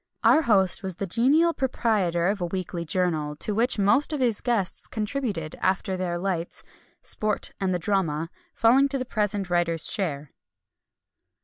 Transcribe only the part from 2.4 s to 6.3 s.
a weekly journal, to which most of his guests contributed, after their